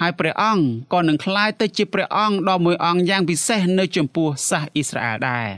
[0.00, 5.48] ហើយព្រះអង្គក៏នឹងក្លាយទៅជាព្រះអង្គដ៏មួយអង្គយ៉ាងពិសេសនៅចំពោះសាសអ៊ីស្រាអែលដែរ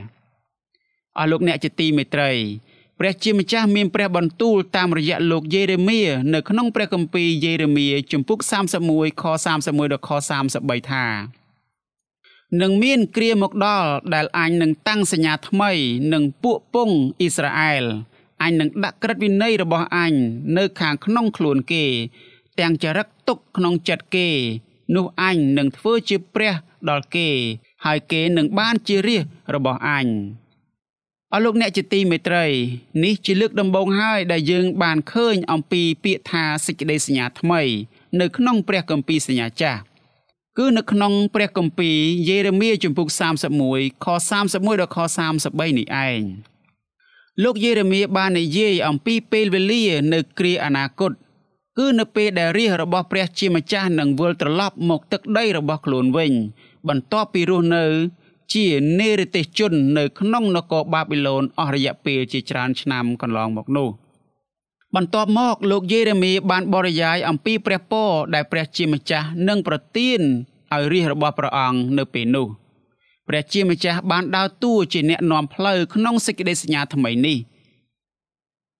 [1.18, 2.32] អស់លោកអ្នកជាទីមេត្រី
[2.98, 6.00] ព្រះជាម្ចាស់មានព្រះបន្ទូលតាមរយៈលោកយេរេមៀ
[6.34, 8.38] នៅក្នុងព្រះគម្ពីរយេរេមៀជំពូក
[8.80, 10.10] 31ខ31ដល់ខ
[10.50, 11.06] 33ថា
[12.60, 15.72] នឹងមានគ្រាមកដល់ដែលអញនឹងតាំងសញ្ញាថ្មី
[16.12, 17.84] នឹងពួកពងអ៊ីស្រាអែល
[18.42, 20.12] អញនឹងដាក់ក្រឹតវិន័យរបស់អញ
[20.56, 21.84] នៅខាងក្នុងខ្លួនគេ
[22.60, 24.28] ទាំងចរិតទុកក្នុងចិត្តគេ
[24.96, 26.54] នោះអញនឹងធ្វើជាព្រះ
[26.88, 27.28] ដល់គេ
[27.84, 30.06] ហើយគេនឹងបានជារាជរបស់អញ
[31.34, 32.46] អរលោកអ្នកជាទីមេត្រី
[33.04, 37.62] នេះជាលើកដំបូងហើយដែលយើងបានឃើញអំពីពាក្យថាសេចក្តីសញ្ញាថ្មី
[38.20, 39.80] នៅក្នុងព្រះគម្ពីរសញ្ញាចាស់
[40.58, 43.08] គឺនៅក្នុងព្រះគម្ពីរយេរេមៀជំពូក
[43.60, 44.06] 31ខ
[44.48, 44.98] 31ដល់ខ
[45.38, 46.20] 33នេះឯង
[47.42, 51.12] លោកយេរេមៀបាននិយាយអំពីពេលវេលានៅគ្រាអនាគត
[51.78, 56.32] គឺនៅពេលដែលរាជរបស់ព្រះជាម្ចាស់នឹងវិលត្រឡប់មកទឹកដីរបស់ខ្លួនវិញ
[56.88, 57.84] បន្ទាប់ពីរស់នៅ
[58.54, 58.66] ជា
[59.00, 63.88] នេរទេសជននៅក្នុងនគរបាប៊ីឡូនអស់រយៈពេលជាច្រើនឆ្នាំកន្លងមកនោះ
[64.94, 70.20] បន្ទាប់មកលោកយេរេមៀបានបរិយាយអំពីព្រះពរដែលព្រះជាម្ចាស់នឹងប្រទាន
[70.72, 72.46] ឲ្យរាជរបស់ព្រះអង្គនៅពេលនោះ
[73.28, 77.38] ព្រះជាម្ចាស់បានដើរតួជាអ្នកនាំផ្លូវក្នុងសេចក្តីសញ្ញាថ្មីនេះ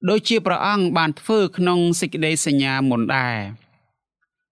[0.09, 3.39] ដូចជាព្រះអង្គបានធ្វើក្នុងសេចក្តីសញ្ញាមុនដែរ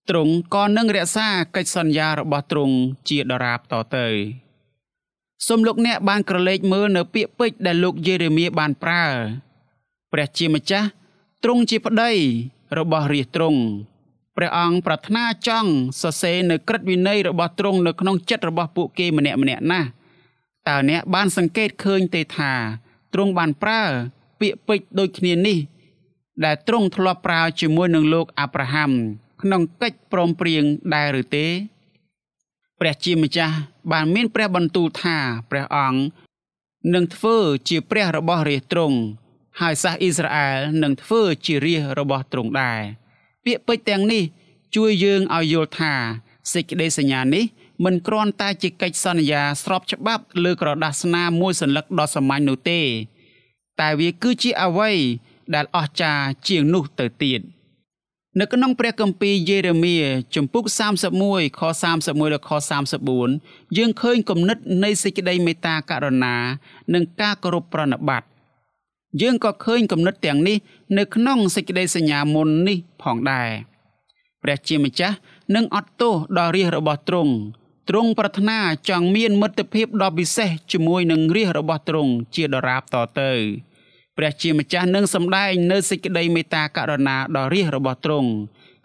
[0.08, 2.76] ទ្រង់ក៏នឹងរក្សាកិច្ចសន្យារបស់ទ្រង់
[3.08, 4.06] ជាដរាបតទៅ
[5.46, 9.04] សូមលោកអ្នកបានក្រឡេកមើលនៅពាក្យពេចន៍ដែលលោកយេរេមៀបានប្រើ
[10.12, 10.88] ព្រះជាម្ចាស់
[11.42, 12.10] ទ្រង់ជាប្តី
[12.78, 13.60] របស់រាជទ្រង់
[14.36, 19.88] ព្រះអង្គប្រាថ្នាចង់សរសេរនៅក្រឹតវិន័យរបស់ទ្រង់នៅក្នុងចិត្តរបស់ពួកគេម្នាក់ម្នាក់ណាស់
[20.68, 22.52] តើអ្នកបានសង្កេតឃើញទេថា
[23.12, 23.82] ទ្រង់បានប្រើ
[24.40, 25.58] ពាក្យពេចន៍ដូចគ្នានេះ
[26.44, 28.90] ដែលទ្រង់ធ្លាប់ប្រើជាមួយនឹងលោកអាប់រ៉ាហាំ
[29.42, 30.62] ក្នុងកិច្ចព្រមព្រៀង
[30.94, 31.46] ដែរឬទេ
[32.80, 33.54] ព្រះជាម្ចាស់
[33.92, 35.16] បានមានព្រះបន្ទូលថា
[35.50, 36.00] ព្រះអង្គ
[36.94, 37.36] នឹងធ្វើ
[37.68, 38.98] ជាព្រះរបស់រាជទ្រង់
[39.60, 42.80] ហើយសាសអ៊ីស្រាអែលនឹងធ្វើជារាជរបស់ទ្រង់ដែរ
[43.44, 44.24] ពាក្យពេចន៍ទាំងនេះ
[44.76, 45.92] ជួយយើងឲ្យយល់ថា
[46.52, 47.44] សេចក្តីសញ្ញានេះ
[47.84, 52.80] មិនគ្រាន់តែជាកិច្ចសន្យាស្របច្បាប់លើក្រដាសស្នាមួយសន្លឹកដ៏សាមញ្ញនោះទេ
[53.80, 54.92] តែវាគឺជាអ្វី
[55.54, 57.40] ដែលអស្ចារ្យជាងនោះទៅទៀត
[58.38, 59.96] នៅក្នុងព្រះគម្ពីរយេរេមៀ
[60.34, 60.64] ជំពូក
[61.16, 62.50] 31ខ31ដល់ខ
[63.12, 66.36] 34យើងឃើញគំនិតនៃសេចក្តីមេត្តាករុណា
[66.94, 68.22] និងការគោរពប្រណិប័ត
[69.22, 70.56] យើងក៏ឃើញគំនិតទាំងនេះ
[70.98, 73.50] នៅក្នុងសេចក្តីសញ្ញាមុននេះផងដែរ
[74.42, 75.16] ព្រះជាម្ចាស់
[75.54, 77.34] នឹងអត់ទោសដល់រាជរបស់ទ្រង់
[77.88, 83.32] ទ្រង់ប្រាថ្នាចង់មានមិត្តភាពដ៏ពិសេសជាមួយនឹងរាជរបស់ទ្រង់ជាដរាបតទៅ
[84.20, 88.30] ព្រះជាម្ចាស់នឹងសម្ដែងនៅសេចក្តីមេត្តាករុណាដល់រាជរបស់ទ្រង់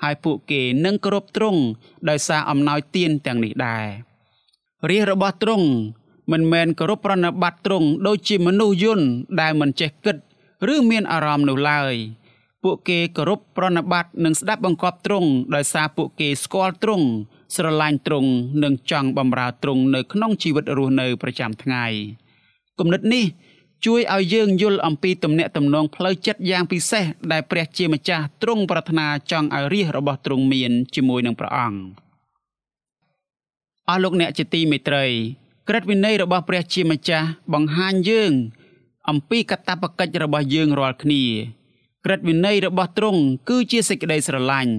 [0.04, 1.62] ហើយពួកគេនឹងគោរពទ្រង់
[2.10, 3.86] ដោយសារអំណោយទានទាំងនេះដែរ
[4.90, 5.68] រាជរបស់ទ្រង់
[6.32, 9.08] មិនមែនគោរពប្រណិប័តទ្រង់ដូចជាមនុស្សយន្ត
[9.42, 10.18] ដែលមិនចេះគិត
[10.74, 11.94] ឬមានអារម្មណ៍នោះឡើយ
[12.64, 17.06] ពួកគេគោរពប្រណិប័តនិងស្ដាប់បង្គាប់ទ្រង់ដោយសារពួកគេស្គាល់ទ្រង់
[17.56, 18.30] ស្រឡាញ់ទ្រង់
[18.64, 21.86] និងចង់បម្រើទ្រង់នៅក្នុងជីវិតរស់នៅប្រចាំថ្ងៃ
[22.80, 23.26] គំនិតនេះ
[23.86, 31.80] ជួយឲ្យយើងយល់អំពីទំនាក់ទំនងផ្លូវចិត្តយ៉ាងពិសេសដែលព្រះជាម្ចាស់ទ្រង់ប្រាថ្នាចង់ឲ្យរាជរបស់ទ្រង់មានជាមួយនឹងព្រះអង្គ
[33.90, 35.06] អស់លោកអ្នកជាទីមេត្រី
[35.70, 38.32] ក្រឹតវិន័យរបស់ព្រះជាម្ចាស់បង្ហាញយើង
[39.10, 41.24] អំពីកតបកិច្ចរបស់យើងរាល់គ្នា
[42.06, 44.74] ក្រឹតវិន័យរបស់ទ្រង់គឺជាសេចក្តីស្រឡាញ់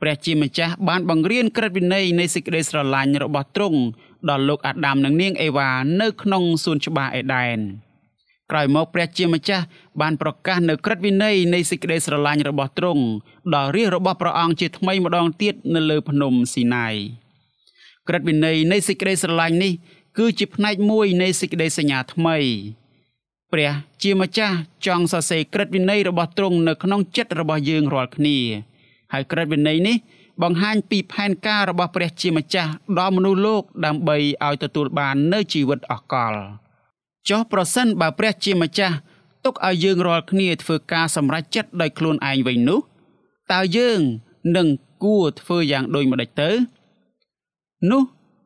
[0.00, 3.80] ព្រះជាម្ចាស់បានបង្រៀនក្រឹតវិន័យនៃសេចក្តីស្រឡាញ់របស់ទ្រង់
[4.30, 7.87] ដល់លោកអាដាមនិងនាងអេវ៉ានៅក្នុងសួនច្បារអេដែន
[8.50, 9.64] ក្រោយមកព្រះជាម្ចាស់
[10.00, 13.04] បានប្រកាសនៅក្រឹតវិន័យនៃសេចក្តីស្រឡាញ់របស់ទ្រង់
[13.54, 16.94] ដល់រាជរបស់ព្រះអង្គជាថ្មីម្ដងទៀតនៅលើភ្នំស៊ីណាយ
[18.08, 19.72] ក្រឹតវិន័យនៃសេចក្តីស្រឡាញ់នេះ
[20.18, 22.36] គឺជាផ្នែកមួយនៃសេចក្តីសញ្ញាថ្មី
[23.52, 24.56] ព្រះជាម្ចាស់
[24.86, 28.36] ចង់សរសេរក្រឹតវិន័យរបស់ទ្រង់នៅក្នុងចិត្តរបស់យើងរាល់គ្នា
[29.12, 29.96] ហើយក្រឹតវិន័យនេះ
[30.42, 36.34] បង្ហាញពីផែនការរបស់ព្រះជាម្ចាស់ដល់មនុស្សលោកដើម្បីឲ្យទទួលបាននូវជីវិតអកល
[37.28, 38.96] ចុះប្រសិនបើព្រះជាម្ចាស់
[39.44, 42.80] ទុកឲ្យយើងរាល់គ្នាធ្វើការសម្រេចចិត្តដោយខ្លួនឯងវិញនោះ
[43.52, 44.00] តើយើង
[44.56, 44.68] នឹង
[45.04, 46.50] គួរធ្វើយ៉ាងដូចម្តេចទៅ
[47.90, 48.02] នោះ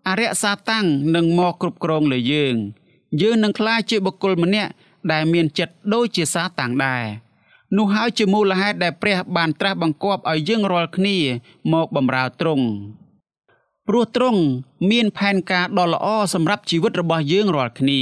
[0.09, 2.55] អរិយសាតាំងនឹងមកគ្រប់គ្រងលើយើង
[3.23, 4.71] យើងនឹងក្លាយជាបុគ្គលម្នាក់
[5.12, 7.05] ដែលមានចិត្តដូចជាសាតាំងដែរ
[7.77, 11.16] នោះហើយជាមូលហេតុដែលព្រះបានត្រាស់បង្គាប់ឲ្យយើងរាល់គ្នា
[11.73, 12.66] មកបម្រើទ្រង់
[13.88, 14.40] ព្រោះទ្រង់
[14.90, 18.01] មានផែនការដ៏ល្អសម្រាប់ជីវិតរបស់យើងរាល់គ្នា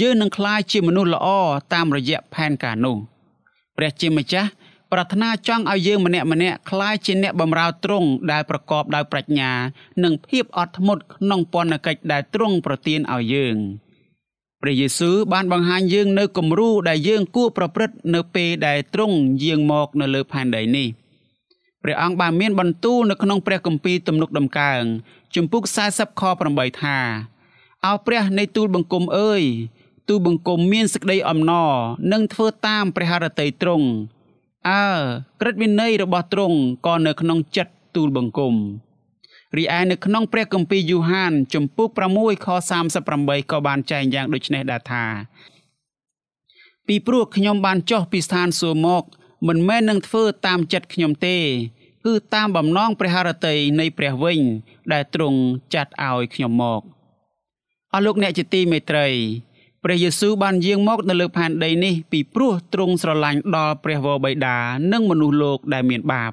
[0.00, 1.26] យើងនឹងក្លាយជាមនុស្សល្អ
[1.72, 2.96] តាមរយៈផែនការនោះ
[3.76, 4.50] ព្រះជាម្ចាស់
[4.92, 9.50] ប្រាថ្នាចង់ឲ្យយើងម្នាក់ម្នាក់ក្លាយជាអ្នកបម្រើទ្រង់ដែលប្រកបដោយប្រាជ្ញា
[10.04, 13.56] និងភាពអត់ធ្មត់ក្នុងពន្ធកិច្ចដែលទ្រង់ប្រទានឲ្យយើង
[14.62, 20.88] ព្រះយេស៊ូវបានបង្ហាញយើងនៅគំរូដែលយើងគួរប្រព្រឹត្តនៅពេលដែលទ្រង់យាងមកនៅលើផែនដីនេះ
[21.82, 24.82] ព្រះអង្គបានមានបន្ទូលនៅក្នុងព្រះគម្ពីរទំនុកដំកើង
[25.34, 26.98] ជំពូក40ខ8ថា
[27.86, 29.42] អោព្រះនៃទូលបង្គំអើយ
[30.08, 31.72] ទូលបង្គំមានសេចក្តីអំណរ
[32.12, 33.86] និងធ្វើតាមព្រះハរតីទ្រង់
[34.70, 34.86] អើ
[35.40, 38.54] ក្រឹតវិន័យរបស់ទ្រង់ក៏នៅក្នុងចិត្តទូលបង្គំ
[39.56, 41.88] រីឯនៅក្នុងព្រះគម្ពីរយូហានជំពូក
[42.18, 42.48] 6ខ
[42.98, 45.04] 38ក៏បានចែងយ៉ាងដូចនេះដែរថា
[46.86, 49.04] ពីព្រោះខ្ញុំបានចុះពីស្ថានសួគ៌មក
[49.48, 51.36] មិនមែននឹងធ្វើតាមចិត្តខ្ញុំទេ
[52.06, 54.40] គឺតាមបំណងព្រះハរតីនៃព្រះវិញ
[54.92, 55.40] ដែលទ្រង់
[55.74, 56.80] ចាត់ឲ្យខ្ញុំមក
[57.92, 59.06] អស់លោកអ្នកជាទីមេត្រី
[59.84, 64.56] ព្រះយេស៊ូវបានយាងមកនៅលើផែនដីនេះពីព្រោះទ្រង់ស្រឡាញ់ដល់ព្រះវរបិតា
[64.92, 66.32] និងមនុស្សលោកដែលមានបាប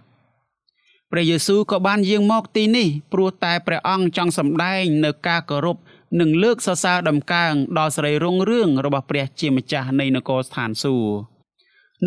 [1.11, 5.77] ព្រះយេស៊ូវក៏បានយាងមកទីនេះព្រោះតែព្រះអង្គចង់សម្ដែងនៅការគោរព
[6.19, 11.13] និងលើកសរសើរដំកើងដល់សេរីរុងរឿងរបស់ព្រះជាម្ចាស់នៃនគរស្ថានសួគ៌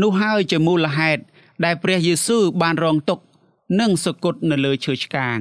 [0.02, 1.22] នោះហើយជាមូលហេតុ
[1.64, 3.24] ដែលព្រះយេស៊ូវបានរងទុក្ខ
[3.80, 5.40] និងសុគតនៅលើឈើឆ្កាង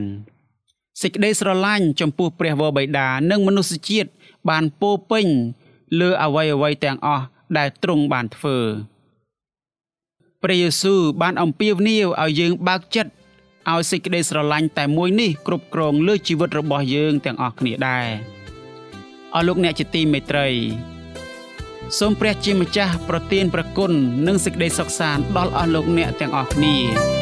[1.01, 4.09] សេចក្តីស្រឡាញ់ចំពោះព្រះវរបិតានិងមនុស្សជាតិ
[4.49, 5.27] បានពោពេញ
[5.99, 7.25] លើអវ័យអវ័យទាំងអស់
[7.57, 8.57] ដែលទ្រង់បានធ្វើ
[10.43, 13.11] ព្រះយេស៊ូវបានអំពាវនាវឲ្យយើងបើកចិត្ត
[13.69, 18.07] ឲ្យសេចក្តីស្រឡាញ់តែមួយនេះគ្រប់គ្រងលើជីវិតរបស់យើងទាំងអស់គ្នាដែរ
[19.35, 20.47] អស់លោកអ្នកជាទីមេត្រី
[21.99, 23.91] សូមព្រះជាម្ចាស់ប្រទានព្រះគុណ
[24.27, 27.20] និងសេចក្តីសុខសាន្តដល់អស់លោកអ្នកទាំងអស់គ្នា